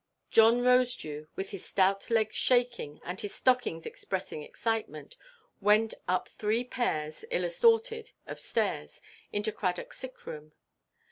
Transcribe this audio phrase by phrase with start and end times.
[0.31, 5.15] John Rosedew, with his stout legs shaking, and his stockings expressing excitement,
[5.59, 8.99] went up three pairs (ill–assorted) of stairs
[9.31, 10.53] into Cradockʼs sick room.